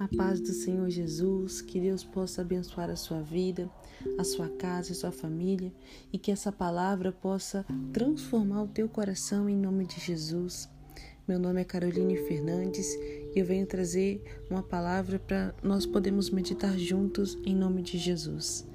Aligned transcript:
A 0.00 0.08
paz 0.08 0.40
do 0.40 0.54
Senhor 0.54 0.88
Jesus, 0.88 1.60
que 1.60 1.78
Deus 1.78 2.02
possa 2.02 2.40
abençoar 2.40 2.88
a 2.88 2.96
sua 2.96 3.20
vida, 3.20 3.70
a 4.16 4.24
sua 4.24 4.48
casa 4.48 4.92
e 4.92 4.94
sua 4.94 5.12
família 5.12 5.70
e 6.10 6.16
que 6.16 6.32
essa 6.32 6.50
palavra 6.50 7.12
possa 7.12 7.66
transformar 7.92 8.62
o 8.62 8.68
teu 8.68 8.88
coração 8.88 9.46
em 9.46 9.54
nome 9.54 9.84
de 9.84 10.00
Jesus. 10.00 10.70
Meu 11.28 11.38
nome 11.38 11.60
é 11.60 11.64
Caroline 11.64 12.16
Fernandes 12.16 12.94
e 12.94 13.32
eu 13.36 13.44
venho 13.44 13.66
trazer 13.66 14.22
uma 14.48 14.62
palavra 14.62 15.18
para 15.18 15.54
nós 15.62 15.84
podermos 15.84 16.30
meditar 16.30 16.78
juntos 16.78 17.36
em 17.44 17.54
nome 17.54 17.82
de 17.82 17.98
Jesus. 17.98 18.66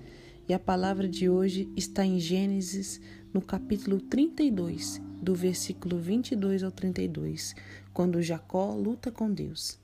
E 0.47 0.53
a 0.53 0.59
palavra 0.59 1.07
de 1.07 1.27
hoje 1.27 1.67
está 1.75 2.05
em 2.05 2.19
Gênesis, 2.19 3.01
no 3.33 3.41
capítulo 3.41 3.99
32, 3.99 5.01
do 5.19 5.33
versículo 5.33 5.97
22 5.97 6.61
ao 6.61 6.69
32, 6.69 7.55
quando 7.91 8.21
Jacó 8.21 8.75
luta 8.75 9.11
com 9.11 9.33
Deus. 9.33 9.83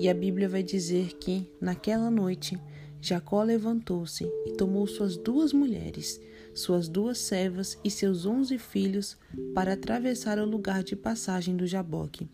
E 0.00 0.08
a 0.08 0.14
Bíblia 0.14 0.48
vai 0.48 0.62
dizer 0.62 1.12
que, 1.18 1.46
naquela 1.60 2.10
noite, 2.10 2.58
Jacó 3.02 3.42
levantou-se 3.42 4.24
e 4.46 4.52
tomou 4.52 4.86
suas 4.86 5.14
duas 5.14 5.52
mulheres, 5.52 6.18
suas 6.54 6.88
duas 6.88 7.18
servas 7.18 7.78
e 7.84 7.90
seus 7.90 8.24
onze 8.24 8.56
filhos 8.56 9.18
para 9.54 9.74
atravessar 9.74 10.38
o 10.38 10.46
lugar 10.46 10.82
de 10.82 10.96
passagem 10.96 11.54
do 11.54 11.66
Jaboque. 11.66 12.26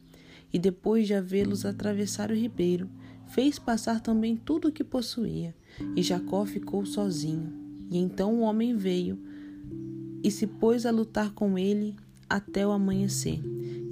E 0.52 0.60
depois 0.60 1.08
de 1.08 1.14
havê-los 1.14 1.66
atravessar 1.66 2.30
o 2.30 2.36
ribeiro, 2.36 2.88
fez 3.26 3.58
passar 3.58 4.00
também 4.00 4.36
tudo 4.36 4.68
o 4.68 4.72
que 4.72 4.84
possuía, 4.84 5.52
e 5.96 6.04
Jacó 6.04 6.46
ficou 6.46 6.86
sozinho. 6.86 7.52
E 7.90 7.98
então 7.98 8.36
o 8.36 8.40
homem 8.42 8.76
veio 8.76 9.18
e 10.22 10.30
se 10.30 10.46
pôs 10.46 10.86
a 10.86 10.92
lutar 10.92 11.32
com 11.32 11.58
ele 11.58 11.96
até 12.30 12.64
o 12.64 12.70
amanhecer. 12.70 13.40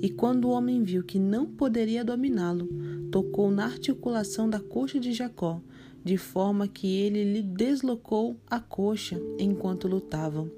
E 0.01 0.11
quando 0.11 0.45
o 0.45 0.51
homem 0.51 0.83
viu 0.83 1.03
que 1.03 1.19
não 1.19 1.47
poderia 1.47 2.05
dominá-lo, 2.05 2.69
tocou 3.15 3.49
na 3.49 3.67
articulação 3.67 4.51
da 4.51 4.59
coxa 4.59 4.99
de 4.99 5.13
Jacó, 5.13 5.61
de 6.03 6.17
forma 6.17 6.67
que 6.67 6.97
ele 6.97 7.23
lhe 7.23 7.43
deslocou 7.43 8.37
a 8.45 8.59
coxa 8.59 9.21
enquanto 9.39 9.87
lutavam. 9.87 10.51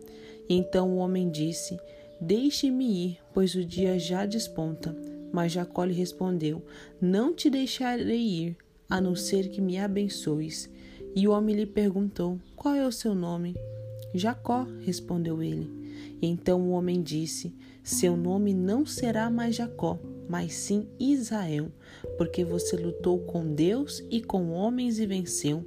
Então 0.48 0.88
o 0.88 0.96
homem 0.96 1.28
disse: 1.28 1.78
Deixe-me 2.18 3.08
ir, 3.08 3.18
pois 3.34 3.54
o 3.54 3.62
dia 3.62 3.98
já 3.98 4.24
desponta. 4.24 4.96
Mas 5.30 5.52
Jacó 5.52 5.84
lhe 5.84 5.92
respondeu: 5.92 6.64
Não 6.98 7.34
te 7.34 7.50
deixarei 7.50 8.22
ir, 8.22 8.56
a 8.88 9.02
não 9.02 9.14
ser 9.14 9.50
que 9.50 9.60
me 9.60 9.78
abençoes. 9.78 10.70
E 11.14 11.28
o 11.28 11.32
homem 11.32 11.56
lhe 11.56 11.66
perguntou: 11.66 12.40
Qual 12.56 12.74
é 12.74 12.86
o 12.86 12.92
seu 12.92 13.14
nome? 13.14 13.54
Jacó, 14.14 14.66
respondeu 14.80 15.42
ele. 15.42 15.70
Então 16.22 16.62
o 16.62 16.70
homem 16.70 17.02
disse: 17.02 17.54
Seu 17.84 18.16
nome 18.16 18.54
não 18.54 18.86
será 18.86 19.28
mais 19.28 19.56
Jacó, 19.56 19.98
mas 20.28 20.54
sim 20.54 20.88
Israel, 20.98 21.70
porque 22.16 22.44
você 22.44 22.76
lutou 22.76 23.20
com 23.20 23.54
Deus 23.54 24.02
e 24.10 24.20
com 24.20 24.50
homens 24.50 24.98
e 24.98 25.06
venceu. 25.06 25.66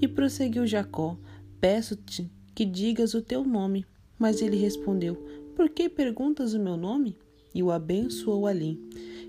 E 0.00 0.08
prosseguiu 0.08 0.66
Jacó: 0.66 1.18
Peço-te 1.60 2.30
que 2.54 2.64
digas 2.64 3.14
o 3.14 3.22
teu 3.22 3.44
nome. 3.44 3.86
Mas 4.18 4.42
ele 4.42 4.56
respondeu: 4.56 5.16
Por 5.56 5.70
que 5.70 5.88
perguntas 5.88 6.52
o 6.52 6.60
meu 6.60 6.76
nome? 6.76 7.16
E 7.54 7.62
o 7.62 7.70
abençoou 7.70 8.46
ali. 8.46 8.78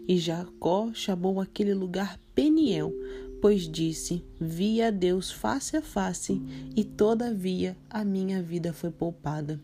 E 0.07 0.17
Jacó 0.17 0.91
chamou 0.93 1.39
aquele 1.39 1.73
lugar 1.73 2.19
Peniel, 2.35 2.93
pois 3.41 3.69
disse: 3.69 4.23
Vi 4.39 4.81
a 4.81 4.91
Deus 4.91 5.31
face 5.31 5.77
a 5.77 5.81
face, 5.81 6.41
e 6.75 6.83
todavia 6.83 7.77
a 7.89 8.03
minha 8.03 8.41
vida 8.41 8.73
foi 8.73 8.91
poupada. 8.91 9.59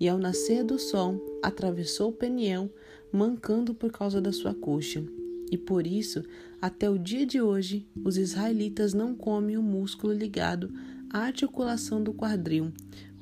E 0.00 0.08
ao 0.08 0.18
nascer 0.18 0.62
do 0.62 0.78
sol, 0.78 1.20
atravessou 1.42 2.12
Peniel, 2.12 2.70
mancando 3.12 3.74
por 3.74 3.90
causa 3.90 4.20
da 4.20 4.32
sua 4.32 4.54
coxa. 4.54 5.04
E 5.50 5.56
por 5.56 5.86
isso, 5.86 6.22
até 6.60 6.90
o 6.90 6.98
dia 6.98 7.24
de 7.24 7.40
hoje, 7.40 7.86
os 8.04 8.16
israelitas 8.16 8.92
não 8.92 9.14
comem 9.14 9.56
o 9.56 9.62
músculo 9.62 10.12
ligado 10.12 10.70
à 11.10 11.20
articulação 11.20 12.02
do 12.02 12.12
quadril, 12.12 12.72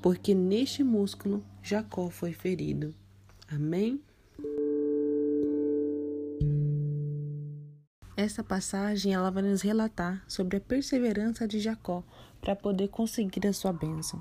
porque 0.02 0.34
neste 0.34 0.82
músculo 0.82 1.44
Jacó 1.62 2.10
foi 2.10 2.32
ferido. 2.32 2.94
Amém? 3.48 4.00
Esta 8.16 8.42
passagem 8.42 9.12
ela 9.12 9.30
vai 9.30 9.42
nos 9.42 9.60
relatar 9.60 10.25
sobre 10.26 10.56
a 10.56 10.60
perseverança 10.60 11.46
de 11.46 11.60
Jacó 11.60 12.02
para 12.41 12.56
poder 12.56 12.88
conseguir 12.88 13.46
a 13.46 13.52
sua 13.52 13.72
bênção. 13.72 14.20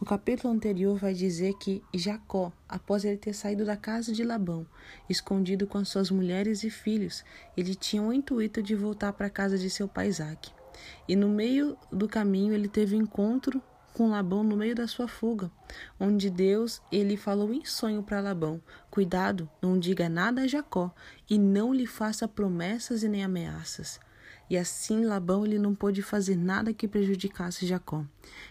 No 0.00 0.06
capítulo 0.06 0.54
anterior 0.54 0.96
vai 0.96 1.12
dizer 1.12 1.52
que 1.58 1.82
Jacó, 1.92 2.50
após 2.66 3.04
ele 3.04 3.18
ter 3.18 3.34
saído 3.34 3.66
da 3.66 3.76
casa 3.76 4.14
de 4.14 4.24
Labão, 4.24 4.66
escondido 5.10 5.66
com 5.66 5.76
as 5.76 5.90
suas 5.90 6.10
mulheres 6.10 6.64
e 6.64 6.70
filhos, 6.70 7.22
ele 7.54 7.74
tinha 7.74 8.02
o 8.02 8.10
intuito 8.10 8.62
de 8.62 8.74
voltar 8.74 9.12
para 9.12 9.26
a 9.26 9.30
casa 9.30 9.58
de 9.58 9.68
seu 9.68 9.86
pai 9.86 10.08
Isaac. 10.08 10.50
E 11.06 11.14
no 11.14 11.28
meio 11.28 11.76
do 11.92 12.08
caminho 12.08 12.54
ele 12.54 12.66
teve 12.66 12.96
um 12.96 13.02
encontro 13.02 13.62
com 13.92 14.08
Labão 14.08 14.42
no 14.42 14.56
meio 14.56 14.74
da 14.74 14.86
sua 14.86 15.06
fuga, 15.06 15.50
onde 15.98 16.30
Deus 16.30 16.80
ele 16.90 17.18
falou 17.18 17.52
em 17.52 17.66
sonho 17.66 18.02
para 18.02 18.22
Labão: 18.22 18.58
Cuidado, 18.90 19.50
não 19.60 19.78
diga 19.78 20.08
nada 20.08 20.42
a 20.42 20.46
Jacó 20.46 20.94
e 21.28 21.38
não 21.38 21.74
lhe 21.74 21.86
faça 21.86 22.26
promessas 22.26 23.02
e 23.02 23.08
nem 23.08 23.22
ameaças. 23.22 24.00
E 24.50 24.58
assim 24.58 25.04
Labão 25.04 25.46
ele 25.46 25.60
não 25.60 25.74
pôde 25.74 26.02
fazer 26.02 26.36
nada 26.36 26.74
que 26.74 26.88
prejudicasse 26.88 27.64
Jacó. 27.64 28.04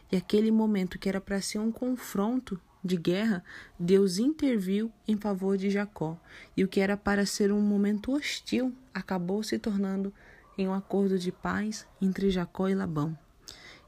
E 0.09 0.15
aquele 0.15 0.49
momento 0.49 0.97
que 0.97 1.09
era 1.09 1.19
para 1.19 1.41
ser 1.41 1.59
um 1.59 1.73
confronto 1.73 2.59
de 2.81 2.95
guerra, 2.95 3.43
Deus 3.77 4.17
interviu 4.17 4.89
em 5.05 5.17
favor 5.17 5.57
de 5.57 5.69
Jacó. 5.69 6.17
E 6.55 6.63
o 6.63 6.67
que 6.69 6.79
era 6.79 6.95
para 6.95 7.25
ser 7.25 7.51
um 7.51 7.59
momento 7.59 8.13
hostil 8.13 8.73
acabou 8.93 9.43
se 9.43 9.59
tornando 9.59 10.13
em 10.57 10.69
um 10.69 10.73
acordo 10.73 11.19
de 11.19 11.33
paz 11.33 11.85
entre 12.01 12.29
Jacó 12.29 12.69
e 12.69 12.75
Labão. 12.75 13.17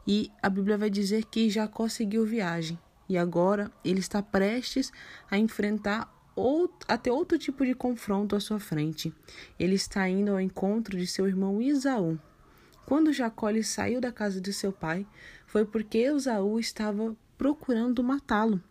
E 0.05 0.29
a 0.41 0.49
Bíblia 0.49 0.77
vai 0.77 0.89
dizer 0.89 1.23
que 1.25 1.49
Jacó 1.49 1.87
seguiu 1.87 2.25
viagem 2.25 2.77
e 3.07 3.17
agora 3.17 3.71
ele 3.83 3.99
está 3.99 4.21
prestes 4.21 4.91
a 5.29 5.37
enfrentar 5.37 6.09
outro, 6.41 6.85
até 6.87 7.11
outro 7.11 7.37
tipo 7.37 7.65
de 7.65 7.73
confronto 7.73 8.35
à 8.35 8.39
sua 8.39 8.59
frente. 8.59 9.13
Ele 9.59 9.75
está 9.75 10.07
indo 10.09 10.31
ao 10.31 10.41
encontro 10.41 10.97
de 10.97 11.07
seu 11.07 11.27
irmão 11.27 11.61
Isaú. 11.61 12.19
Quando 12.85 13.13
Jacó 13.13 13.49
lhe 13.49 13.63
saiu 13.63 14.01
da 14.01 14.11
casa 14.11 14.41
de 14.41 14.51
seu 14.51 14.71
pai, 14.71 15.05
foi 15.45 15.65
porque 15.65 15.99
Esaú 15.99 16.59
estava 16.59 17.15
procurando 17.37 18.03
matá-lo, 18.03 18.61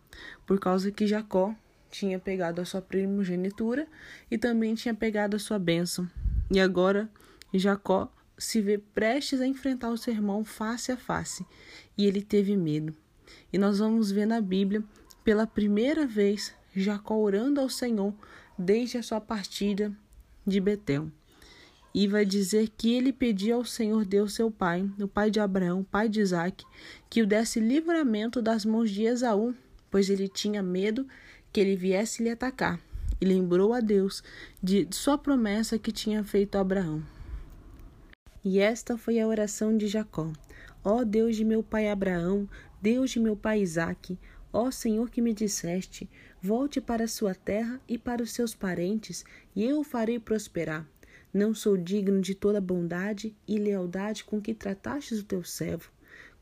por 0.45 0.59
causa 0.59 0.91
que 0.91 1.07
Jacó 1.07 1.55
tinha 1.89 2.19
pegado 2.19 2.61
a 2.61 2.65
sua 2.65 2.81
primogenitura 2.81 3.87
e 4.29 4.37
também 4.37 4.75
tinha 4.75 4.93
pegado 4.93 5.35
a 5.35 5.39
sua 5.39 5.59
bênção. 5.59 6.09
E 6.49 6.59
agora 6.59 7.09
Jacó 7.53 8.11
se 8.37 8.61
vê 8.61 8.77
prestes 8.77 9.41
a 9.41 9.47
enfrentar 9.47 9.89
o 9.89 9.97
seu 9.97 10.13
irmão 10.13 10.43
face 10.43 10.91
a 10.91 10.97
face, 10.97 11.45
e 11.97 12.05
ele 12.07 12.21
teve 12.21 12.55
medo. 12.55 12.95
E 13.53 13.57
nós 13.57 13.79
vamos 13.79 14.11
ver 14.11 14.25
na 14.25 14.41
Bíblia, 14.41 14.83
pela 15.23 15.45
primeira 15.45 16.07
vez, 16.07 16.53
Jacó 16.75 17.17
orando 17.17 17.59
ao 17.59 17.69
Senhor 17.69 18.13
desde 18.57 18.97
a 18.97 19.03
sua 19.03 19.19
partida 19.19 19.91
de 20.45 20.59
Betel. 20.59 21.11
E 21.93 22.07
vai 22.07 22.25
dizer 22.25 22.69
que 22.77 22.93
ele 22.93 23.11
pedia 23.11 23.55
ao 23.55 23.65
Senhor 23.65 24.05
Deus, 24.05 24.33
seu 24.33 24.49
pai, 24.49 24.89
o 24.97 25.07
pai 25.07 25.29
de 25.29 25.41
Abraão, 25.41 25.83
pai 25.83 26.07
de 26.07 26.21
Isaac, 26.21 26.63
que 27.09 27.21
o 27.21 27.27
desse 27.27 27.59
livramento 27.59 28.41
das 28.41 28.63
mãos 28.63 28.89
de 28.89 29.03
Esaú, 29.03 29.53
pois 29.89 30.09
ele 30.09 30.29
tinha 30.29 30.63
medo 30.63 31.05
que 31.51 31.59
ele 31.59 31.75
viesse 31.75 32.23
lhe 32.23 32.29
atacar. 32.29 32.79
E 33.19 33.25
lembrou 33.25 33.73
a 33.73 33.81
Deus 33.81 34.23
de 34.63 34.87
sua 34.91 35.17
promessa 35.17 35.77
que 35.77 35.91
tinha 35.91 36.23
feito 36.23 36.55
a 36.55 36.61
Abraão. 36.61 37.03
E 38.43 38.59
esta 38.59 38.97
foi 38.97 39.19
a 39.19 39.27
oração 39.27 39.77
de 39.77 39.85
Jacó: 39.85 40.31
Ó 40.83 41.03
Deus 41.03 41.35
de 41.35 41.43
meu 41.43 41.61
pai 41.61 41.89
Abraão, 41.89 42.49
Deus 42.81 43.11
de 43.11 43.19
meu 43.19 43.35
pai 43.35 43.61
Isaque, 43.61 44.17
Ó 44.53 44.71
Senhor 44.71 45.09
que 45.09 45.21
me 45.21 45.33
disseste: 45.33 46.09
Volte 46.43 46.81
para 46.81 47.07
sua 47.07 47.35
terra 47.35 47.79
e 47.87 47.99
para 47.99 48.23
os 48.23 48.31
seus 48.31 48.55
parentes, 48.55 49.23
e 49.55 49.63
eu 49.63 49.81
o 49.81 49.83
farei 49.83 50.17
prosperar. 50.17 50.87
Não 51.31 51.53
sou 51.53 51.77
digno 51.77 52.19
de 52.19 52.33
toda 52.33 52.57
a 52.57 52.61
bondade 52.61 53.35
e 53.47 53.59
lealdade 53.59 54.23
com 54.23 54.41
que 54.41 54.55
tratastes 54.55 55.19
o 55.19 55.23
teu 55.23 55.43
servo. 55.43 55.91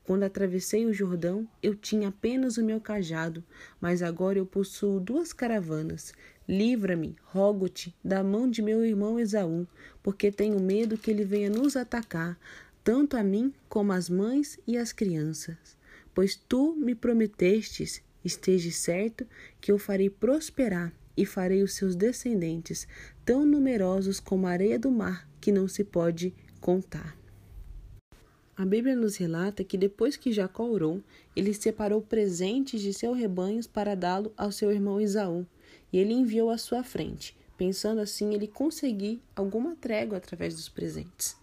Quando 0.06 0.24
atravessei 0.24 0.85
o 0.85 0.94
Jordão, 0.94 1.45
eu 1.62 1.75
tinha 1.75 2.07
apenas 2.07 2.56
o 2.56 2.63
meu 2.63 2.79
cajado, 2.79 3.44
mas 3.81 4.01
agora 4.01 4.39
eu 4.39 4.45
possuo 4.45 5.01
duas 5.01 5.33
caravanas. 5.33 6.13
Livra-me, 6.47 7.18
rogo-te, 7.25 7.94
da 8.01 8.24
mão 8.24 8.50
de 8.50 8.62
meu 8.62 8.85
irmão 8.85 9.19
Esaú, 9.19 9.68
porque 10.01 10.31
tenho 10.31 10.62
medo 10.62 10.97
que 10.97 11.12
ele 11.12 11.25
venha 11.25 11.50
nos 11.50 11.75
atacar, 11.75 12.39
tanto 12.85 13.18
a 13.18 13.21
mim 13.21 13.53
como 13.68 13.91
as 13.91 14.09
mães 14.09 14.57
e 14.65 14.77
as 14.77 14.94
crianças 14.94 15.77
pois 16.19 16.35
tu 16.35 16.75
me 16.75 16.94
prometestes, 16.94 18.01
esteja 18.24 18.71
certo, 18.71 19.25
que 19.60 19.71
eu 19.71 19.77
farei 19.77 20.10
prosperar 20.10 20.94
e 21.16 21.25
farei 21.25 21.62
os 21.63 21.74
seus 21.74 21.95
descendentes 21.95 22.88
tão 23.25 23.45
numerosos 23.45 24.19
como 24.19 24.48
a 24.48 24.51
areia 24.51 24.80
do 24.80 24.89
mar, 24.89 25.30
que 25.42 25.51
não 25.51 25.68
se 25.68 25.83
pode 25.83 26.33
contar. 26.62 27.18
A 28.56 28.66
Bíblia 28.66 28.95
nos 28.95 29.16
relata 29.16 29.63
que 29.63 29.77
depois 29.77 30.18
que 30.18 30.33
Jacó 30.33 30.66
orou, 30.66 31.01
ele 31.33 31.54
separou 31.54 32.01
presentes 32.01 32.81
de 32.81 32.94
seus 32.94 33.18
rebanhos 33.18 33.66
para 33.68 33.95
dá-lo 33.95 34.33
ao 34.36 34.51
seu 34.51 34.69
irmão 34.69 35.00
Isaú, 35.00 35.45
e 35.94 35.98
ele 35.98 36.13
enviou 36.13 36.50
à 36.50 36.57
sua 36.57 36.83
frente, 36.83 37.38
pensando 37.57 38.01
assim 38.01 38.33
ele 38.33 38.48
conseguir 38.48 39.22
alguma 39.36 39.75
trégua 39.75 40.18
através 40.18 40.56
dos 40.56 40.68
presentes. 40.68 41.38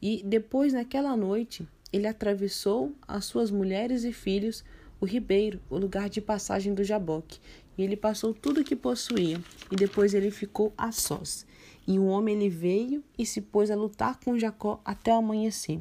E 0.00 0.22
depois, 0.24 0.72
naquela 0.72 1.16
noite, 1.16 1.68
ele 1.92 2.06
atravessou 2.06 2.94
as 3.06 3.24
suas 3.24 3.50
mulheres 3.50 4.04
e 4.04 4.12
filhos 4.12 4.64
o 5.04 5.06
ribeiro, 5.06 5.60
o 5.68 5.76
lugar 5.76 6.08
de 6.08 6.20
passagem 6.20 6.72
do 6.72 6.82
Jaboque. 6.82 7.38
E 7.76 7.82
ele 7.82 7.94
passou 7.94 8.32
tudo 8.32 8.62
o 8.62 8.64
que 8.64 8.74
possuía, 8.74 9.38
e 9.70 9.76
depois 9.76 10.14
ele 10.14 10.30
ficou 10.30 10.72
a 10.78 10.90
sós. 10.90 11.46
E 11.86 11.98
o 11.98 12.06
homem 12.06 12.36
ele 12.36 12.48
veio 12.48 13.04
e 13.18 13.26
se 13.26 13.42
pôs 13.42 13.70
a 13.70 13.76
lutar 13.76 14.18
com 14.18 14.38
Jacó 14.38 14.80
até 14.82 15.12
o 15.12 15.18
amanhecer. 15.18 15.80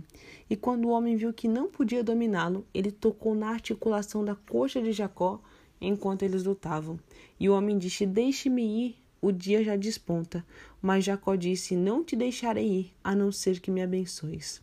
E 0.49 0.57
quando 0.57 0.85
o 0.85 0.89
homem 0.89 1.15
viu 1.15 1.31
que 1.31 1.47
não 1.47 1.69
podia 1.69 2.03
dominá-lo, 2.03 2.65
ele 2.73 2.91
tocou 2.91 3.33
na 3.33 3.47
articulação 3.47 4.25
da 4.25 4.35
coxa 4.35 4.81
de 4.81 4.91
Jacó 4.91 5.39
enquanto 5.79 6.23
eles 6.23 6.43
lutavam. 6.43 6.99
E 7.39 7.47
o 7.47 7.53
homem 7.53 7.77
disse: 7.77 8.05
Deixe-me 8.05 8.87
ir, 8.87 8.95
o 9.21 9.31
dia 9.31 9.63
já 9.63 9.77
desponta. 9.77 10.45
Mas 10.81 11.05
Jacó 11.05 11.35
disse: 11.35 11.77
Não 11.77 12.03
te 12.03 12.17
deixarei 12.17 12.67
ir, 12.67 12.93
a 13.01 13.15
não 13.15 13.31
ser 13.31 13.61
que 13.61 13.71
me 13.71 13.81
abençoes. 13.81 14.61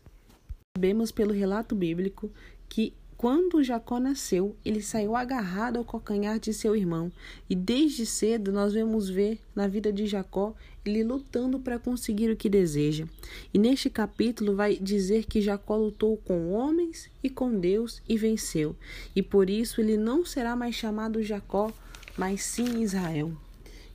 Sabemos 0.76 1.10
pelo 1.10 1.32
relato 1.32 1.74
bíblico 1.74 2.30
que 2.68 2.94
quando 3.20 3.62
Jacó 3.62 4.00
nasceu, 4.00 4.56
ele 4.64 4.80
saiu 4.80 5.14
agarrado 5.14 5.76
ao 5.76 5.84
calcanhar 5.84 6.40
de 6.40 6.54
seu 6.54 6.74
irmão, 6.74 7.12
e 7.50 7.54
desde 7.54 8.06
cedo 8.06 8.50
nós 8.50 8.72
vemos 8.72 9.10
ver 9.10 9.38
na 9.54 9.68
vida 9.68 9.92
de 9.92 10.06
Jacó 10.06 10.54
ele 10.86 11.04
lutando 11.04 11.60
para 11.60 11.78
conseguir 11.78 12.30
o 12.30 12.36
que 12.36 12.48
deseja. 12.48 13.06
E 13.52 13.58
neste 13.58 13.90
capítulo 13.90 14.56
vai 14.56 14.74
dizer 14.74 15.26
que 15.26 15.42
Jacó 15.42 15.76
lutou 15.76 16.16
com 16.16 16.52
homens 16.52 17.10
e 17.22 17.28
com 17.28 17.60
Deus 17.60 18.00
e 18.08 18.16
venceu, 18.16 18.74
e 19.14 19.22
por 19.22 19.50
isso 19.50 19.82
ele 19.82 19.98
não 19.98 20.24
será 20.24 20.56
mais 20.56 20.74
chamado 20.74 21.22
Jacó, 21.22 21.70
mas 22.16 22.42
sim 22.42 22.80
Israel. 22.80 23.32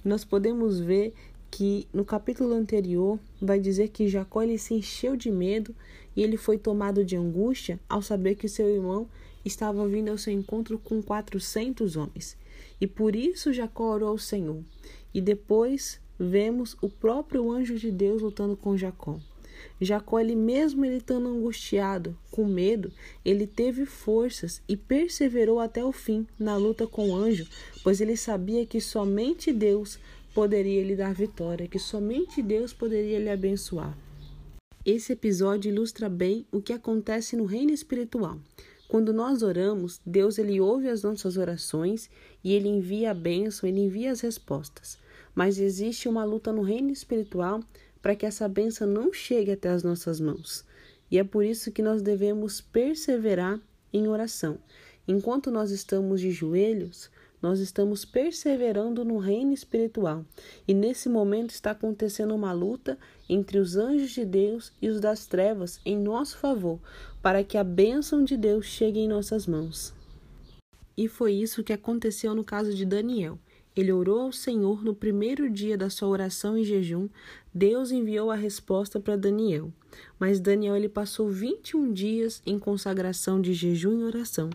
nós 0.03 0.23
podemos 0.23 0.79
ver 0.79 1.15
que 1.49 1.87
no 1.91 2.05
capítulo 2.05 2.53
anterior 2.53 3.17
vai 3.41 3.59
dizer 3.59 3.87
que 3.87 4.07
Jacó 4.07 4.43
ele 4.43 4.59
se 4.59 4.75
encheu 4.75 5.15
de 5.15 5.31
medo 5.31 5.73
e 6.15 6.23
ele 6.23 6.37
foi 6.37 6.57
tomado 6.57 7.03
de 7.03 7.15
angústia 7.15 7.79
ao 7.89 8.01
saber 8.01 8.35
que 8.35 8.47
seu 8.47 8.69
irmão 8.69 9.07
estava 9.43 9.87
vindo 9.87 10.09
ao 10.09 10.17
seu 10.17 10.33
encontro 10.33 10.79
com 10.79 11.01
quatrocentos 11.01 11.95
homens. 11.95 12.37
E 12.79 12.87
por 12.87 13.15
isso 13.15 13.53
Jacó 13.53 13.93
orou 13.93 14.09
ao 14.09 14.17
Senhor. 14.17 14.63
E 15.13 15.21
depois 15.21 15.99
vemos 16.19 16.75
o 16.81 16.89
próprio 16.89 17.51
anjo 17.51 17.75
de 17.75 17.91
Deus 17.91 18.21
lutando 18.21 18.55
com 18.55 18.77
Jacó. 18.77 19.19
Jacó, 19.79 20.19
ele 20.19 20.35
mesmo 20.35 20.85
ele 20.85 20.97
estando 20.97 21.27
angustiado, 21.27 22.17
com 22.31 22.45
medo, 22.45 22.91
ele 23.23 23.47
teve 23.47 23.85
forças 23.85 24.61
e 24.67 24.75
perseverou 24.75 25.59
até 25.59 25.83
o 25.83 25.91
fim 25.91 26.25
na 26.39 26.55
luta 26.57 26.87
com 26.87 27.09
o 27.09 27.15
anjo, 27.15 27.47
pois 27.83 28.01
ele 28.01 28.17
sabia 28.17 28.65
que 28.65 28.81
somente 28.81 29.51
Deus 29.53 29.99
poderia 30.33 30.83
lhe 30.83 30.95
dar 30.95 31.13
vitória, 31.13 31.67
que 31.67 31.79
somente 31.79 32.41
Deus 32.41 32.73
poderia 32.73 33.19
lhe 33.19 33.29
abençoar. 33.29 33.97
Esse 34.85 35.13
episódio 35.13 35.71
ilustra 35.71 36.07
bem 36.07 36.45
o 36.51 36.61
que 36.61 36.71
acontece 36.71 37.35
no 37.35 37.45
reino 37.45 37.71
espiritual. 37.71 38.39
Quando 38.87 39.11
nós 39.11 39.41
oramos, 39.41 39.99
Deus 40.05 40.37
ele 40.37 40.61
ouve 40.61 40.87
as 40.87 41.01
nossas 41.01 41.37
orações 41.37 42.07
e 42.43 42.53
ele 42.53 42.69
envia 42.69 43.09
a 43.09 43.13
bênção, 43.15 43.67
ele 43.67 43.79
envia 43.79 44.11
as 44.11 44.21
respostas. 44.21 44.99
Mas 45.33 45.57
existe 45.57 46.07
uma 46.07 46.23
luta 46.23 46.53
no 46.53 46.61
reino 46.61 46.91
espiritual 46.91 47.63
para 47.99 48.15
que 48.15 48.27
essa 48.27 48.47
bênção 48.47 48.87
não 48.87 49.11
chegue 49.11 49.51
até 49.51 49.69
as 49.69 49.81
nossas 49.81 50.19
mãos. 50.19 50.63
E 51.09 51.17
é 51.17 51.23
por 51.23 51.43
isso 51.43 51.71
que 51.71 51.81
nós 51.81 52.03
devemos 52.03 52.61
perseverar 52.61 53.59
em 53.91 54.07
oração. 54.07 54.59
Enquanto 55.07 55.49
nós 55.49 55.71
estamos 55.71 56.21
de 56.21 56.29
joelhos, 56.29 57.09
nós 57.45 57.59
estamos 57.59 58.03
perseverando 58.03 59.05
no 59.05 59.19
reino 59.19 59.53
espiritual. 59.53 60.25
E 60.67 60.73
nesse 60.73 61.07
momento 61.07 61.51
está 61.51 61.71
acontecendo 61.71 62.33
uma 62.33 62.51
luta 62.51 62.97
entre 63.29 63.59
os 63.59 63.75
anjos 63.75 64.09
de 64.09 64.25
Deus 64.25 64.73
e 64.81 64.89
os 64.89 64.99
das 64.99 65.27
trevas 65.27 65.79
em 65.85 65.95
nosso 65.95 66.39
favor, 66.39 66.79
para 67.21 67.43
que 67.43 67.55
a 67.55 67.63
bênção 67.63 68.23
de 68.23 68.35
Deus 68.35 68.65
chegue 68.65 68.99
em 68.99 69.07
nossas 69.07 69.45
mãos. 69.45 69.93
E 70.97 71.07
foi 71.07 71.33
isso 71.33 71.63
que 71.63 71.71
aconteceu 71.71 72.33
no 72.33 72.43
caso 72.43 72.73
de 72.73 72.83
Daniel. 72.83 73.37
Ele 73.75 73.91
orou 73.91 74.21
ao 74.21 74.31
Senhor 74.31 74.83
no 74.83 74.95
primeiro 74.95 75.49
dia 75.49 75.77
da 75.77 75.89
sua 75.89 76.07
oração 76.07 76.57
e 76.57 76.63
jejum. 76.63 77.09
Deus 77.53 77.91
enviou 77.91 78.31
a 78.31 78.35
resposta 78.35 78.99
para 78.99 79.17
Daniel. 79.17 79.71
Mas 80.19 80.39
Daniel 80.39 80.75
ele 80.75 80.89
passou 80.89 81.29
21 81.29 81.91
dias 81.91 82.41
em 82.45 82.57
consagração 82.57 83.41
de 83.41 83.53
jejum 83.53 83.99
e 83.99 84.03
oração, 84.03 84.49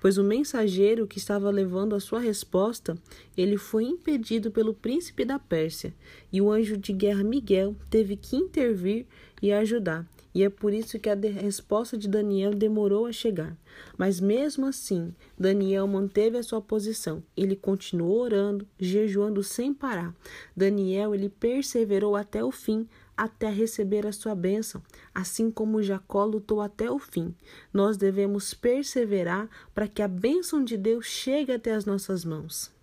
pois 0.00 0.18
o 0.18 0.24
mensageiro 0.24 1.06
que 1.06 1.18
estava 1.18 1.50
levando 1.50 1.94
a 1.94 2.00
sua 2.00 2.20
resposta, 2.20 2.96
ele 3.36 3.56
foi 3.56 3.84
impedido 3.84 4.50
pelo 4.50 4.74
príncipe 4.74 5.24
da 5.24 5.38
Pérsia, 5.38 5.94
e 6.32 6.40
o 6.40 6.50
anjo 6.50 6.76
de 6.76 6.92
guerra 6.92 7.22
Miguel 7.22 7.76
teve 7.90 8.16
que 8.16 8.36
intervir 8.36 9.06
e 9.42 9.52
ajudar. 9.52 10.06
E 10.36 10.42
é 10.44 10.50
por 10.50 10.74
isso 10.74 10.98
que 10.98 11.08
a 11.08 11.14
resposta 11.14 11.96
de 11.96 12.06
Daniel 12.06 12.52
demorou 12.52 13.06
a 13.06 13.10
chegar. 13.10 13.56
Mas 13.96 14.20
mesmo 14.20 14.66
assim, 14.66 15.14
Daniel 15.38 15.86
manteve 15.86 16.36
a 16.36 16.42
sua 16.42 16.60
posição. 16.60 17.22
Ele 17.34 17.56
continuou 17.56 18.20
orando, 18.20 18.68
jejuando 18.78 19.42
sem 19.42 19.72
parar. 19.72 20.14
Daniel 20.54 21.14
ele 21.14 21.30
perseverou 21.30 22.14
até 22.14 22.44
o 22.44 22.52
fim, 22.52 22.86
até 23.16 23.48
receber 23.48 24.06
a 24.06 24.12
sua 24.12 24.34
bênção, 24.34 24.82
assim 25.14 25.50
como 25.50 25.82
Jacó 25.82 26.26
lutou 26.26 26.60
até 26.60 26.90
o 26.90 26.98
fim. 26.98 27.34
Nós 27.72 27.96
devemos 27.96 28.52
perseverar 28.52 29.48
para 29.74 29.88
que 29.88 30.02
a 30.02 30.08
bênção 30.08 30.62
de 30.62 30.76
Deus 30.76 31.06
chegue 31.06 31.50
até 31.50 31.72
as 31.72 31.86
nossas 31.86 32.26
mãos. 32.26 32.75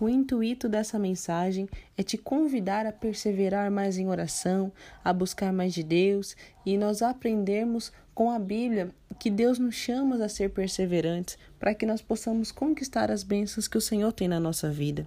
O 0.00 0.08
intuito 0.08 0.68
dessa 0.68 0.98
mensagem 0.98 1.68
é 1.96 2.02
te 2.02 2.18
convidar 2.18 2.84
a 2.84 2.90
perseverar 2.90 3.70
mais 3.70 3.96
em 3.96 4.08
oração, 4.08 4.72
a 5.04 5.12
buscar 5.12 5.52
mais 5.52 5.72
de 5.72 5.84
Deus 5.84 6.34
e 6.66 6.76
nós 6.76 7.00
aprendermos 7.00 7.92
com 8.12 8.28
a 8.28 8.36
Bíblia 8.36 8.90
que 9.20 9.30
Deus 9.30 9.56
nos 9.56 9.76
chama 9.76 10.16
a 10.16 10.28
ser 10.28 10.50
perseverantes 10.50 11.38
para 11.60 11.76
que 11.76 11.86
nós 11.86 12.02
possamos 12.02 12.50
conquistar 12.50 13.08
as 13.08 13.22
bênçãos 13.22 13.68
que 13.68 13.78
o 13.78 13.80
Senhor 13.80 14.12
tem 14.12 14.26
na 14.26 14.40
nossa 14.40 14.68
vida. 14.68 15.06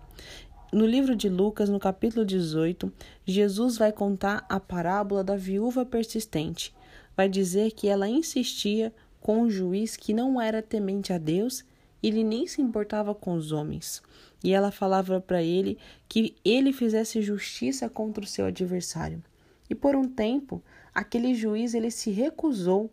No 0.72 0.86
livro 0.86 1.18
de 1.18 1.28
Lucas, 1.28 1.68
no 1.68 1.80
capítulo 1.80 2.26
18, 2.26 2.90
Jesus 3.26 3.78
vai 3.78 3.92
contar 3.92 4.46
a 4.48 4.58
parábola 4.58 5.22
da 5.22 5.36
viúva 5.36 5.86
persistente. 5.86 6.74
Vai 7.14 7.28
dizer 7.28 7.72
que 7.72 7.90
ela 7.90 8.08
insistia 8.08 8.94
com 9.20 9.42
um 9.42 9.50
juiz 9.50 9.98
que 9.98 10.14
não 10.14 10.40
era 10.40 10.62
temente 10.62 11.12
a 11.12 11.18
Deus 11.18 11.66
e 12.02 12.08
ele 12.08 12.24
nem 12.24 12.48
se 12.48 12.62
importava 12.62 13.14
com 13.14 13.34
os 13.34 13.52
homens. 13.52 14.02
E 14.44 14.54
ela 14.54 14.72
falava 14.72 15.20
para 15.20 15.42
ele 15.42 15.78
que 16.08 16.36
ele 16.46 16.72
fizesse 16.72 17.22
justiça 17.22 17.90
contra 17.90 18.24
o 18.24 18.28
seu 18.28 18.46
adversário. 18.46 19.24
E 19.70 19.76
por 19.76 19.96
um 19.96 20.08
tempo, 20.08 20.62
aquele 20.94 21.34
juiz 21.34 21.74
ele 21.74 21.92
se 21.92 22.12
recusou 22.12 22.90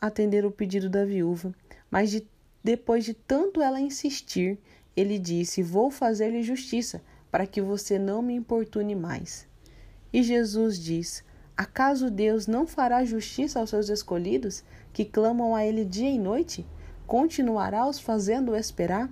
a 0.00 0.06
atender 0.06 0.44
o 0.44 0.50
pedido 0.50 0.88
da 0.88 1.04
viúva, 1.04 1.54
mas 1.90 2.10
de, 2.10 2.26
depois 2.62 3.04
de 3.04 3.14
tanto 3.14 3.60
ela 3.62 3.80
insistir, 3.80 4.58
ele 4.96 5.18
disse: 5.18 5.62
Vou 5.62 5.90
fazer-lhe 5.90 6.42
justiça, 6.42 7.00
para 7.30 7.46
que 7.46 7.60
você 7.60 7.98
não 7.98 8.22
me 8.22 8.34
importune 8.34 8.94
mais. 8.94 9.46
E 10.12 10.22
Jesus 10.22 10.78
diz: 10.78 11.22
Acaso 11.56 12.10
Deus 12.10 12.46
não 12.46 12.66
fará 12.66 13.04
justiça 13.04 13.60
aos 13.60 13.70
seus 13.70 13.88
escolhidos, 13.88 14.64
que 14.92 15.04
clamam 15.04 15.54
a 15.54 15.64
Ele 15.64 15.84
dia 15.84 16.08
e 16.08 16.18
noite? 16.18 16.66
Continuará 17.06 17.86
os 17.86 17.98
fazendo 17.98 18.54
esperar? 18.54 19.10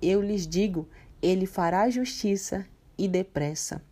Eu 0.00 0.20
lhes 0.20 0.46
digo: 0.46 0.88
Ele 1.22 1.46
fará 1.46 1.88
justiça 1.90 2.66
e 2.98 3.08
depressa. 3.08 3.82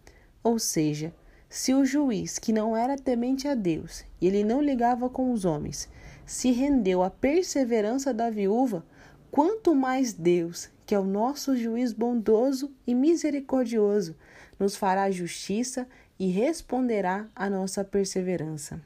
Ou 0.43 0.59
seja, 0.59 1.15
se 1.49 1.73
o 1.73 1.85
juiz, 1.85 2.39
que 2.39 2.53
não 2.53 2.77
era 2.77 2.97
temente 2.97 3.47
a 3.47 3.55
Deus 3.55 4.05
e 4.21 4.27
ele 4.27 4.43
não 4.43 4.61
ligava 4.61 5.09
com 5.09 5.33
os 5.33 5.45
homens, 5.45 5.89
se 6.27 6.51
rendeu 6.51 7.03
à 7.03 7.11
perseverança 7.11 8.13
da 8.13 8.31
viúva, 8.31 8.85
quanto 9.31 9.75
mais 9.75 10.13
Deus, 10.13 10.69
que 10.87 10.95
é 10.95 10.99
o 10.99 11.05
nosso 11.05 11.57
juiz 11.57 11.93
bondoso 11.93 12.73
e 12.87 12.95
misericordioso, 12.95 14.17
nos 14.59 14.77
fará 14.77 15.11
justiça 15.11 15.87
e 16.19 16.29
responderá 16.29 17.29
à 17.35 17.49
nossa 17.51 17.85
perseverança. 17.85 18.81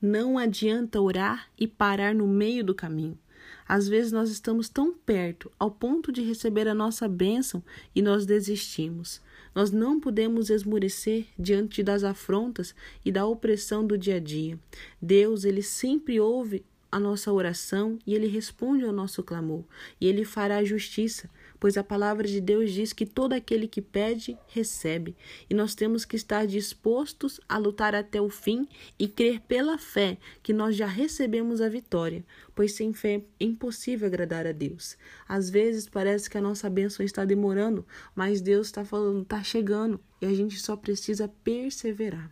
Não 0.00 0.36
adianta 0.36 1.00
orar 1.00 1.48
e 1.58 1.66
parar 1.66 2.14
no 2.14 2.26
meio 2.26 2.62
do 2.62 2.74
caminho. 2.74 3.18
Às 3.66 3.88
vezes 3.88 4.12
nós 4.12 4.30
estamos 4.30 4.68
tão 4.68 4.92
perto, 4.92 5.50
ao 5.58 5.70
ponto 5.70 6.12
de 6.12 6.22
receber 6.22 6.68
a 6.68 6.74
nossa 6.74 7.08
bênção, 7.08 7.62
e 7.94 8.02
nós 8.02 8.26
desistimos. 8.26 9.20
Nós 9.54 9.70
não 9.70 10.00
podemos 10.00 10.50
esmorecer 10.50 11.26
diante 11.38 11.82
das 11.82 12.04
afrontas 12.04 12.74
e 13.04 13.12
da 13.12 13.26
opressão 13.26 13.86
do 13.86 13.96
dia 13.96 14.16
a 14.16 14.20
dia. 14.20 14.58
Deus, 15.00 15.44
ele 15.44 15.62
sempre 15.62 16.20
ouve 16.20 16.64
a 16.90 17.00
nossa 17.00 17.32
oração 17.32 17.98
e 18.06 18.14
ele 18.14 18.28
responde 18.28 18.84
ao 18.84 18.92
nosso 18.92 19.22
clamor, 19.22 19.64
e 20.00 20.06
ele 20.06 20.24
fará 20.24 20.62
justiça, 20.62 21.28
pois 21.64 21.78
a 21.78 21.82
palavra 21.82 22.28
de 22.28 22.42
Deus 22.42 22.72
diz 22.72 22.92
que 22.92 23.06
todo 23.06 23.32
aquele 23.32 23.66
que 23.66 23.80
pede, 23.80 24.36
recebe, 24.48 25.16
e 25.48 25.54
nós 25.54 25.74
temos 25.74 26.04
que 26.04 26.14
estar 26.14 26.46
dispostos 26.46 27.40
a 27.48 27.56
lutar 27.56 27.94
até 27.94 28.20
o 28.20 28.28
fim 28.28 28.68
e 28.98 29.08
crer 29.08 29.40
pela 29.40 29.78
fé 29.78 30.18
que 30.42 30.52
nós 30.52 30.76
já 30.76 30.86
recebemos 30.86 31.62
a 31.62 31.68
vitória, 31.70 32.22
pois 32.54 32.72
sem 32.72 32.92
fé 32.92 33.22
é 33.40 33.44
impossível 33.46 34.06
agradar 34.06 34.46
a 34.46 34.52
Deus. 34.52 34.98
Às 35.26 35.48
vezes 35.48 35.88
parece 35.88 36.28
que 36.28 36.36
a 36.36 36.42
nossa 36.42 36.68
bênção 36.68 37.02
está 37.02 37.24
demorando, 37.24 37.86
mas 38.14 38.42
Deus 38.42 38.66
está 38.66 38.84
falando, 38.84 39.22
está 39.22 39.42
chegando, 39.42 39.98
e 40.20 40.26
a 40.26 40.34
gente 40.34 40.60
só 40.60 40.76
precisa 40.76 41.28
perseverar. 41.42 42.30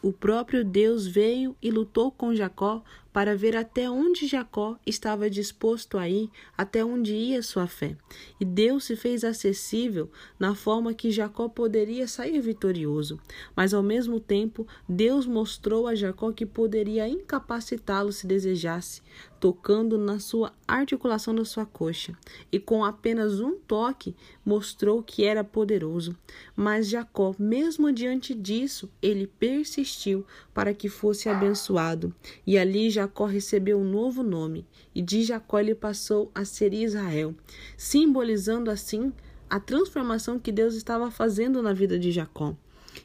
O 0.00 0.12
próprio 0.12 0.64
Deus 0.64 1.08
veio 1.08 1.56
e 1.60 1.72
lutou 1.72 2.12
com 2.12 2.32
Jacó 2.32 2.84
para 3.18 3.34
ver 3.34 3.56
até 3.56 3.90
onde 3.90 4.28
Jacó 4.28 4.78
estava 4.86 5.28
disposto 5.28 5.98
a 5.98 6.08
ir, 6.08 6.30
até 6.56 6.84
onde 6.84 7.16
ia 7.16 7.42
sua 7.42 7.66
fé. 7.66 7.96
E 8.38 8.44
Deus 8.44 8.84
se 8.84 8.94
fez 8.94 9.24
acessível 9.24 10.08
na 10.38 10.54
forma 10.54 10.94
que 10.94 11.10
Jacó 11.10 11.48
poderia 11.48 12.06
sair 12.06 12.40
vitorioso. 12.40 13.18
Mas 13.56 13.74
ao 13.74 13.82
mesmo 13.82 14.20
tempo, 14.20 14.64
Deus 14.88 15.26
mostrou 15.26 15.88
a 15.88 15.96
Jacó 15.96 16.30
que 16.30 16.46
poderia 16.46 17.08
incapacitá-lo 17.08 18.12
se 18.12 18.24
desejasse, 18.24 19.02
tocando 19.40 19.98
na 19.98 20.20
sua 20.20 20.52
articulação 20.66 21.34
da 21.34 21.44
sua 21.44 21.66
coxa. 21.66 22.16
E 22.52 22.60
com 22.60 22.84
apenas 22.84 23.40
um 23.40 23.56
toque, 23.56 24.14
mostrou 24.44 25.02
que 25.02 25.24
era 25.24 25.42
poderoso. 25.42 26.16
Mas 26.54 26.88
Jacó, 26.88 27.34
mesmo 27.36 27.92
diante 27.92 28.32
disso, 28.32 28.88
ele 29.02 29.26
persistiu 29.26 30.24
para 30.54 30.72
que 30.72 30.88
fosse 30.88 31.28
abençoado. 31.28 32.14
E 32.46 32.56
ali 32.58 32.90
Jacó 32.90 33.07
Jacó 33.08 33.24
recebeu 33.24 33.78
um 33.78 33.90
novo 33.90 34.22
nome, 34.22 34.66
e 34.94 35.00
de 35.00 35.22
Jacó 35.22 35.58
ele 35.58 35.74
passou 35.74 36.30
a 36.34 36.44
ser 36.44 36.74
Israel, 36.74 37.34
simbolizando 37.74 38.70
assim 38.70 39.14
a 39.48 39.58
transformação 39.58 40.38
que 40.38 40.52
Deus 40.52 40.74
estava 40.74 41.10
fazendo 41.10 41.62
na 41.62 41.72
vida 41.72 41.98
de 41.98 42.12
Jacó. 42.12 42.54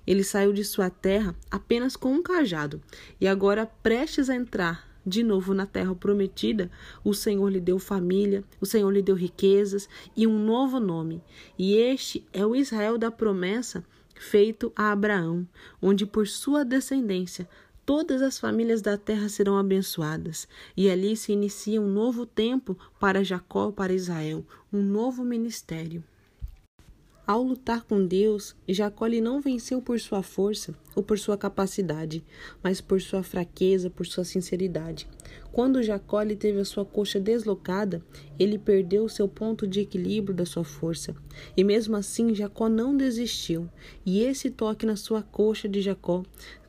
Ele 0.06 0.22
saiu 0.22 0.52
de 0.52 0.66
sua 0.66 0.90
terra 0.90 1.34
apenas 1.50 1.96
com 1.96 2.12
um 2.12 2.22
cajado, 2.22 2.82
e 3.20 3.26
agora, 3.26 3.66
prestes 3.66 4.30
a 4.30 4.36
entrar 4.36 4.92
de 5.06 5.24
novo 5.24 5.54
na 5.54 5.66
terra 5.66 5.96
prometida, 5.96 6.70
o 7.02 7.14
Senhor 7.14 7.48
lhe 7.48 7.62
deu 7.62 7.80
família, 7.80 8.44
o 8.60 8.66
Senhor 8.66 8.90
lhe 8.90 9.02
deu 9.02 9.16
riquezas 9.16 9.88
e 10.18 10.28
um 10.28 10.38
novo 10.38 10.82
nome. 10.82 11.22
E 11.58 11.76
este 11.76 12.26
é 12.34 12.46
o 12.46 12.56
Israel 12.56 12.98
da 12.98 13.10
promessa 13.10 13.86
feito 14.16 14.72
a 14.76 14.92
Abraão, 14.92 15.48
onde 15.82 16.06
por 16.06 16.28
sua 16.28 16.64
descendência 16.66 17.48
todas 17.86 18.22
as 18.22 18.40
famílias 18.40 18.82
da 18.82 18.98
terra 18.98 19.30
serão 19.30 19.58
abençoadas. 19.58 20.48
E 20.76 20.90
ali 20.90 21.16
se 21.16 21.32
inicia 21.32 21.82
um 21.82 21.88
novo 21.88 22.26
tempo 22.26 22.78
para 23.00 23.24
Jacó, 23.24 23.72
para 23.72 23.94
Israel, 23.94 24.46
um 24.72 24.82
novo 24.82 25.24
ministério. 25.24 26.04
Ao 27.26 27.42
lutar 27.42 27.84
com 27.84 28.06
Deus, 28.06 28.54
Jacó 28.68 29.08
não 29.08 29.40
venceu 29.40 29.82
por 29.82 29.98
sua 29.98 30.22
força 30.22 30.76
ou 30.94 31.02
por 31.02 31.18
sua 31.18 31.38
capacidade, 31.38 32.22
mas 32.62 32.82
por 32.82 33.02
sua 33.02 33.24
fraqueza, 33.24 33.90
por 33.90 34.06
sua 34.06 34.26
sinceridade. 34.26 35.08
Quando 35.50 35.82
Jacó 35.82 36.26
teve 36.26 36.60
a 36.60 36.66
sua 36.66 36.84
coxa 36.84 37.22
deslocada, 37.22 38.04
ele 38.38 38.58
perdeu 38.58 39.06
o 39.06 39.10
seu 39.10 39.26
ponto 39.30 39.66
de 39.66 39.80
equilíbrio 39.80 40.36
da 40.36 40.46
sua 40.46 40.66
força. 40.66 41.16
E 41.56 41.64
mesmo 41.64 41.96
assim, 41.96 42.36
Jacó 42.36 42.68
não 42.68 42.98
desistiu. 42.98 43.70
E 44.06 44.22
esse 44.22 44.50
toque 44.50 44.86
na 44.86 44.98
sua 44.98 45.22
coxa 45.22 45.70
de 45.70 45.80
Jacó 45.80 46.24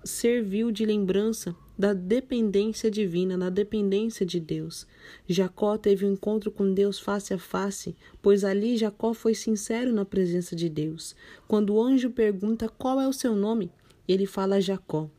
serviu 0.04 0.70
de 0.70 0.86
lembrança 0.86 1.56
da 1.78 1.92
dependência 1.92 2.90
divina, 2.90 3.36
na 3.36 3.50
dependência 3.50 4.24
de 4.24 4.38
Deus. 4.38 4.86
Jacó 5.28 5.76
teve 5.76 6.06
um 6.06 6.12
encontro 6.12 6.50
com 6.50 6.72
Deus 6.72 6.98
face 6.98 7.34
a 7.34 7.38
face, 7.38 7.96
pois 8.22 8.44
ali 8.44 8.76
Jacó 8.76 9.12
foi 9.12 9.34
sincero 9.34 9.92
na 9.92 10.04
presença 10.04 10.54
de 10.54 10.68
Deus. 10.68 11.14
Quando 11.48 11.74
o 11.74 11.82
anjo 11.82 12.10
pergunta 12.10 12.68
qual 12.68 13.00
é 13.00 13.08
o 13.08 13.12
seu 13.12 13.34
nome, 13.34 13.72
ele 14.06 14.26
fala 14.26 14.60
Jacó. 14.60 15.10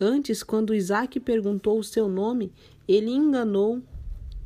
Antes, 0.00 0.42
quando 0.42 0.74
Isaac 0.74 1.18
perguntou 1.20 1.78
o 1.78 1.84
seu 1.84 2.08
nome, 2.08 2.52
ele 2.86 3.10
enganou 3.10 3.82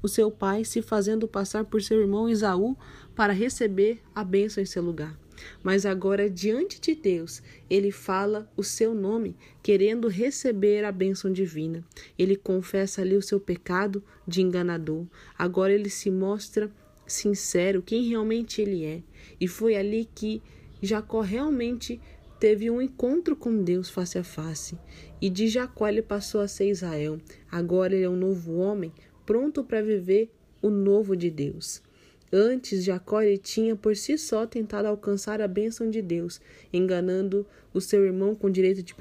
o 0.02 0.08
seu 0.08 0.30
pai, 0.30 0.64
se 0.64 0.80
fazendo 0.80 1.26
passar 1.26 1.64
por 1.64 1.82
seu 1.82 2.00
irmão 2.00 2.28
Isaú 2.28 2.76
para 3.14 3.32
receber 3.32 4.00
a 4.14 4.22
bênção 4.22 4.62
em 4.62 4.66
seu 4.66 4.82
lugar. 4.82 5.18
Mas 5.62 5.84
agora, 5.84 6.28
diante 6.28 6.80
de 6.80 6.94
Deus, 6.94 7.42
ele 7.68 7.90
fala 7.90 8.50
o 8.56 8.62
seu 8.62 8.94
nome, 8.94 9.36
querendo 9.62 10.08
receber 10.08 10.84
a 10.84 10.92
bênção 10.92 11.32
divina. 11.32 11.84
Ele 12.18 12.36
confessa 12.36 13.02
ali 13.02 13.16
o 13.16 13.22
seu 13.22 13.40
pecado 13.40 14.02
de 14.26 14.42
enganador. 14.42 15.06
Agora 15.38 15.72
ele 15.72 15.90
se 15.90 16.10
mostra 16.10 16.70
sincero, 17.06 17.82
quem 17.82 18.08
realmente 18.08 18.60
ele 18.60 18.84
é. 18.84 19.02
E 19.40 19.48
foi 19.48 19.76
ali 19.76 20.08
que 20.14 20.42
Jacó 20.80 21.20
realmente 21.20 22.00
teve 22.38 22.70
um 22.70 22.80
encontro 22.80 23.34
com 23.34 23.62
Deus 23.62 23.88
face 23.90 24.18
a 24.18 24.24
face. 24.24 24.78
E 25.20 25.28
de 25.28 25.48
Jacó 25.48 25.88
ele 25.88 26.02
passou 26.02 26.40
a 26.40 26.48
ser 26.48 26.68
Israel. 26.68 27.18
Agora 27.50 27.94
ele 27.94 28.04
é 28.04 28.08
um 28.08 28.16
novo 28.16 28.56
homem, 28.56 28.92
pronto 29.26 29.64
para 29.64 29.82
viver 29.82 30.30
o 30.62 30.70
novo 30.70 31.16
de 31.16 31.30
Deus. 31.30 31.82
Antes, 32.32 32.84
Jacó 32.84 33.20
tinha 33.42 33.74
por 33.74 33.96
si 33.96 34.18
só 34.18 34.46
tentado 34.46 34.86
alcançar 34.86 35.40
a 35.40 35.48
bênção 35.48 35.88
de 35.88 36.02
Deus, 36.02 36.40
enganando 36.70 37.46
o 37.72 37.80
seu 37.80 38.04
irmão 38.04 38.34
com 38.34 38.50
direito 38.50 38.82
de 38.82 38.94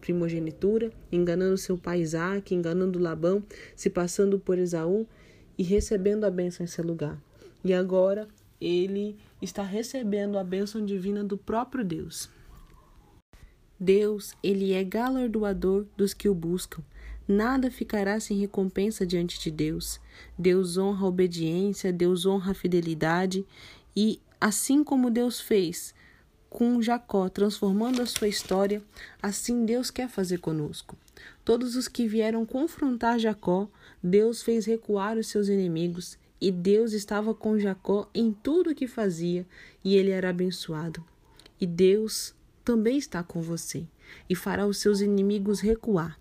primogenitura, 0.00 0.90
enganando 1.12 1.58
seu 1.58 1.76
pai 1.76 2.00
Isaac, 2.00 2.54
enganando 2.54 2.98
Labão, 2.98 3.42
se 3.74 3.90
passando 3.90 4.38
por 4.38 4.58
Esaú 4.58 5.06
e 5.58 5.62
recebendo 5.62 6.24
a 6.24 6.30
bênção 6.30 6.64
em 6.64 6.66
seu 6.66 6.84
lugar. 6.84 7.20
E 7.62 7.74
agora 7.74 8.26
ele 8.58 9.16
está 9.42 9.62
recebendo 9.62 10.38
a 10.38 10.44
bênção 10.44 10.84
divina 10.84 11.22
do 11.22 11.36
próprio 11.36 11.84
Deus. 11.84 12.30
Deus, 13.78 14.32
ele 14.42 14.72
é 14.72 14.82
galardoador 14.82 15.84
dos 15.94 16.14
que 16.14 16.28
o 16.28 16.34
buscam. 16.34 16.82
Nada 17.28 17.70
ficará 17.70 18.20
sem 18.20 18.38
recompensa 18.38 19.04
diante 19.04 19.40
de 19.40 19.50
Deus. 19.50 20.00
Deus 20.38 20.78
honra 20.78 21.04
a 21.04 21.08
obediência, 21.08 21.92
Deus 21.92 22.24
honra 22.24 22.52
a 22.52 22.54
fidelidade, 22.54 23.44
e 23.96 24.20
assim 24.40 24.84
como 24.84 25.10
Deus 25.10 25.40
fez 25.40 25.94
com 26.48 26.80
Jacó, 26.80 27.28
transformando 27.28 28.00
a 28.00 28.06
sua 28.06 28.28
história, 28.28 28.82
assim 29.20 29.64
Deus 29.64 29.90
quer 29.90 30.08
fazer 30.08 30.38
conosco. 30.38 30.96
Todos 31.44 31.76
os 31.76 31.88
que 31.88 32.06
vieram 32.06 32.46
confrontar 32.46 33.18
Jacó, 33.18 33.68
Deus 34.02 34.42
fez 34.42 34.64
recuar 34.64 35.18
os 35.18 35.26
seus 35.26 35.48
inimigos, 35.48 36.16
e 36.40 36.50
Deus 36.50 36.92
estava 36.92 37.34
com 37.34 37.58
Jacó 37.58 38.08
em 38.14 38.32
tudo 38.32 38.70
o 38.70 38.74
que 38.74 38.86
fazia, 38.86 39.46
e 39.84 39.96
ele 39.96 40.10
era 40.10 40.30
abençoado. 40.30 41.04
E 41.60 41.66
Deus 41.66 42.34
também 42.64 42.98
está 42.98 43.22
com 43.22 43.40
você 43.40 43.86
e 44.28 44.34
fará 44.34 44.66
os 44.66 44.78
seus 44.78 45.00
inimigos 45.00 45.60
recuar. 45.60 46.18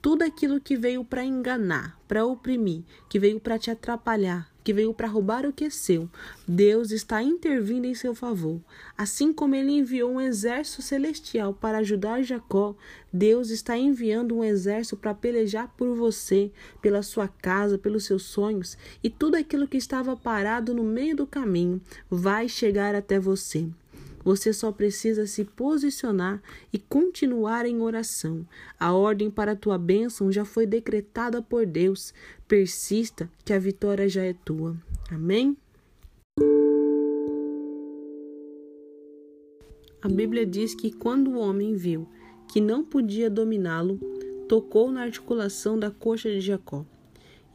Tudo 0.00 0.22
aquilo 0.22 0.60
que 0.60 0.76
veio 0.76 1.04
para 1.04 1.24
enganar, 1.24 1.98
para 2.06 2.24
oprimir, 2.24 2.84
que 3.08 3.18
veio 3.18 3.40
para 3.40 3.58
te 3.58 3.68
atrapalhar, 3.68 4.48
que 4.62 4.72
veio 4.72 4.94
para 4.94 5.08
roubar 5.08 5.44
o 5.44 5.52
que 5.52 5.64
é 5.64 5.70
seu, 5.70 6.08
Deus 6.46 6.92
está 6.92 7.20
intervindo 7.20 7.86
em 7.86 7.94
seu 7.94 8.14
favor. 8.14 8.60
Assim 8.96 9.32
como 9.32 9.56
ele 9.56 9.72
enviou 9.72 10.12
um 10.12 10.20
exército 10.20 10.82
celestial 10.82 11.52
para 11.52 11.78
ajudar 11.78 12.22
Jacó, 12.22 12.76
Deus 13.12 13.50
está 13.50 13.76
enviando 13.76 14.36
um 14.36 14.44
exército 14.44 14.96
para 14.96 15.14
pelejar 15.14 15.74
por 15.76 15.96
você, 15.96 16.52
pela 16.80 17.02
sua 17.02 17.26
casa, 17.26 17.76
pelos 17.76 18.04
seus 18.04 18.22
sonhos, 18.22 18.78
e 19.02 19.10
tudo 19.10 19.34
aquilo 19.34 19.66
que 19.66 19.78
estava 19.78 20.14
parado 20.16 20.72
no 20.72 20.84
meio 20.84 21.16
do 21.16 21.26
caminho 21.26 21.80
vai 22.08 22.48
chegar 22.48 22.94
até 22.94 23.18
você. 23.18 23.66
Você 24.28 24.52
só 24.52 24.70
precisa 24.70 25.26
se 25.26 25.42
posicionar 25.42 26.42
e 26.70 26.78
continuar 26.78 27.64
em 27.64 27.80
oração. 27.80 28.46
A 28.78 28.92
ordem 28.92 29.30
para 29.30 29.52
a 29.52 29.56
tua 29.56 29.78
bênção 29.78 30.30
já 30.30 30.44
foi 30.44 30.66
decretada 30.66 31.40
por 31.40 31.64
Deus. 31.64 32.12
Persista, 32.46 33.30
que 33.42 33.54
a 33.54 33.58
vitória 33.58 34.06
já 34.06 34.22
é 34.22 34.34
tua. 34.34 34.76
Amém? 35.10 35.56
A 40.02 40.08
Bíblia 40.10 40.44
diz 40.44 40.74
que 40.74 40.92
quando 40.92 41.30
o 41.30 41.38
homem 41.38 41.74
viu 41.74 42.06
que 42.52 42.60
não 42.60 42.84
podia 42.84 43.30
dominá-lo, 43.30 43.98
tocou 44.46 44.90
na 44.90 45.04
articulação 45.04 45.78
da 45.78 45.90
coxa 45.90 46.28
de 46.28 46.42
Jacó. 46.42 46.84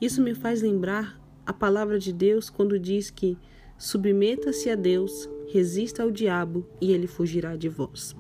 Isso 0.02 0.24
me 0.24 0.34
faz 0.34 0.64
lembrar 0.64 1.22
a 1.46 1.54
palavra 1.54 2.00
de 2.00 2.12
Deus 2.12 2.50
quando 2.50 2.80
diz 2.80 3.12
que 3.12 3.38
submeta-se 3.84 4.70
a 4.70 4.76
Deus, 4.76 5.30
resista 5.46 6.04
ao 6.04 6.10
diabo 6.10 6.66
e 6.80 6.94
ele 6.94 7.06
fugirá 7.06 7.58
de 7.58 7.68
vós. 7.68 8.16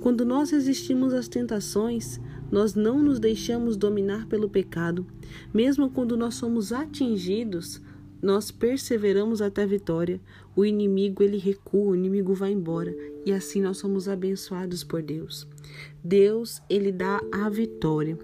Quando 0.00 0.24
nós 0.24 0.50
resistimos 0.50 1.12
às 1.12 1.28
tentações, 1.28 2.18
nós 2.50 2.74
não 2.74 3.02
nos 3.02 3.20
deixamos 3.20 3.76
dominar 3.76 4.26
pelo 4.28 4.48
pecado. 4.48 5.06
Mesmo 5.52 5.90
quando 5.90 6.16
nós 6.16 6.36
somos 6.36 6.72
atingidos, 6.72 7.82
nós 8.22 8.50
perseveramos 8.50 9.42
até 9.42 9.64
a 9.64 9.66
vitória. 9.66 10.18
O 10.56 10.64
inimigo 10.64 11.22
ele 11.22 11.36
recua, 11.36 11.90
o 11.90 11.94
inimigo 11.94 12.32
vai 12.32 12.52
embora 12.52 12.96
e 13.26 13.30
assim 13.30 13.60
nós 13.60 13.76
somos 13.76 14.08
abençoados 14.08 14.82
por 14.82 15.02
Deus. 15.02 15.46
Deus 16.02 16.62
ele 16.70 16.90
dá 16.90 17.20
a 17.30 17.50
vitória. 17.50 18.18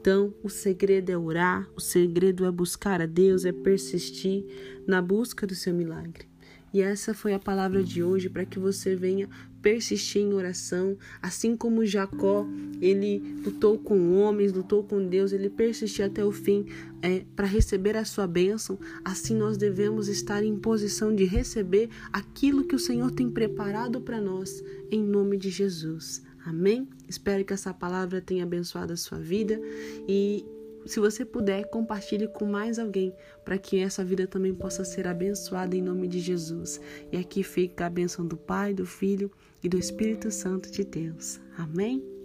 Então, 0.00 0.32
o 0.42 0.48
segredo 0.48 1.10
é 1.10 1.18
orar, 1.18 1.68
o 1.76 1.80
segredo 1.80 2.46
é 2.46 2.50
buscar 2.50 3.02
a 3.02 3.06
Deus, 3.06 3.44
é 3.44 3.52
persistir 3.52 4.46
na 4.86 5.02
busca 5.02 5.46
do 5.46 5.54
seu 5.54 5.74
milagre. 5.74 6.24
E 6.72 6.80
essa 6.80 7.12
foi 7.12 7.34
a 7.34 7.38
palavra 7.38 7.84
de 7.84 8.02
hoje 8.02 8.30
para 8.30 8.46
que 8.46 8.58
você 8.58 8.96
venha 8.96 9.28
persistir 9.60 10.22
em 10.22 10.32
oração, 10.32 10.96
assim 11.20 11.54
como 11.54 11.84
Jacó, 11.84 12.46
ele 12.80 13.42
lutou 13.44 13.76
com 13.76 14.14
homens, 14.14 14.54
lutou 14.54 14.82
com 14.82 15.06
Deus, 15.06 15.32
ele 15.32 15.50
persistiu 15.50 16.06
até 16.06 16.24
o 16.24 16.32
fim 16.32 16.64
é, 17.02 17.24
para 17.36 17.46
receber 17.46 17.94
a 17.94 18.04
sua 18.06 18.26
bênção. 18.26 18.78
Assim 19.04 19.36
nós 19.36 19.58
devemos 19.58 20.08
estar 20.08 20.42
em 20.42 20.56
posição 20.56 21.14
de 21.14 21.24
receber 21.24 21.90
aquilo 22.10 22.64
que 22.64 22.74
o 22.74 22.78
Senhor 22.78 23.10
tem 23.10 23.28
preparado 23.28 24.00
para 24.00 24.18
nós, 24.18 24.64
em 24.90 25.02
nome 25.02 25.36
de 25.36 25.50
Jesus. 25.50 26.22
Amém? 26.44 26.88
Espero 27.08 27.44
que 27.44 27.52
essa 27.52 27.72
palavra 27.74 28.20
tenha 28.20 28.44
abençoado 28.44 28.92
a 28.92 28.96
sua 28.96 29.18
vida 29.18 29.60
e 30.08 30.44
se 30.86 30.98
você 30.98 31.24
puder, 31.24 31.68
compartilhe 31.68 32.26
com 32.26 32.46
mais 32.46 32.78
alguém 32.78 33.14
para 33.44 33.58
que 33.58 33.78
essa 33.78 34.04
vida 34.04 34.26
também 34.26 34.54
possa 34.54 34.84
ser 34.84 35.06
abençoada 35.06 35.76
em 35.76 35.82
nome 35.82 36.08
de 36.08 36.20
Jesus. 36.20 36.80
E 37.12 37.16
aqui 37.16 37.42
fica 37.42 37.86
a 37.86 37.90
bênção 37.90 38.26
do 38.26 38.36
Pai, 38.36 38.72
do 38.72 38.86
Filho 38.86 39.30
e 39.62 39.68
do 39.68 39.78
Espírito 39.78 40.30
Santo 40.30 40.70
de 40.70 40.82
Deus. 40.84 41.38
Amém? 41.56 42.19